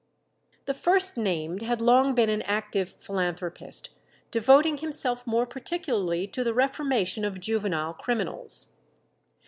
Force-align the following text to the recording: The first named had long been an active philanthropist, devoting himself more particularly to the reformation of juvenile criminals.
The 0.65 0.73
first 0.73 1.15
named 1.15 1.61
had 1.61 1.79
long 1.79 2.15
been 2.15 2.27
an 2.27 2.41
active 2.41 2.89
philanthropist, 2.89 3.91
devoting 4.31 4.77
himself 4.77 5.27
more 5.27 5.45
particularly 5.45 6.25
to 6.29 6.43
the 6.43 6.55
reformation 6.55 7.23
of 7.23 7.39
juvenile 7.39 7.93
criminals. 7.93 8.71